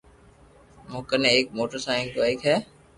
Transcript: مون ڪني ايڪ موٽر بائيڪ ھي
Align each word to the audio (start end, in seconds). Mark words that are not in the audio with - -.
مون 0.89 1.03
ڪني 1.09 1.27
ايڪ 1.33 1.47
موٽر 1.57 1.79
بائيڪ 2.17 2.39
ھي 2.47 2.55